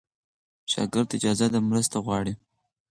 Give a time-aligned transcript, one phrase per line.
[0.71, 2.33] شاګرد ته اجازه ده مرسته وغواړي.